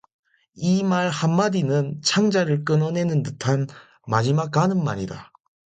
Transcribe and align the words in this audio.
이 0.55 0.81
말 0.83 1.09
한마디는 1.11 2.01
창자를 2.01 2.65
끊어 2.65 2.89
내는 2.89 3.21
듯한 3.21 3.67
마지막 4.07 4.49
가는 4.49 4.83
말이다. 4.83 5.31